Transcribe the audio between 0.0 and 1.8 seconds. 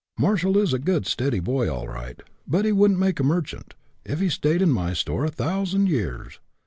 Marshall is a good, steady boy,